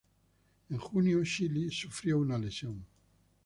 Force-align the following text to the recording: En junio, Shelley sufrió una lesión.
En 0.71 0.79
junio, 0.79 1.23
Shelley 1.23 1.69
sufrió 1.69 2.17
una 2.17 2.39
lesión. 2.39 2.83